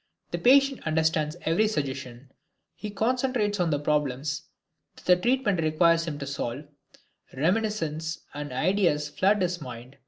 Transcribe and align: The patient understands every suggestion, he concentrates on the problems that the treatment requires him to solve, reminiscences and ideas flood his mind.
The 0.31 0.39
patient 0.39 0.81
understands 0.87 1.35
every 1.43 1.67
suggestion, 1.67 2.31
he 2.73 2.89
concentrates 2.89 3.59
on 3.59 3.69
the 3.69 3.77
problems 3.77 4.41
that 4.95 5.05
the 5.05 5.15
treatment 5.15 5.61
requires 5.61 6.05
him 6.05 6.17
to 6.17 6.25
solve, 6.25 6.65
reminiscences 7.37 8.21
and 8.33 8.51
ideas 8.51 9.09
flood 9.09 9.43
his 9.43 9.61
mind. 9.61 9.97